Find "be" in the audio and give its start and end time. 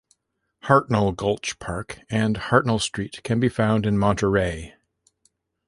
3.39-3.49